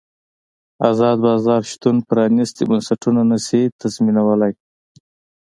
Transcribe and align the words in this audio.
ازاد 0.89 1.17
بازار 1.27 1.61
شتون 1.71 1.97
پرانیستي 2.09 2.63
بنسټونه 2.69 3.21
نه 3.31 3.37
شي 3.45 3.61
تضمینولی. 3.81 4.53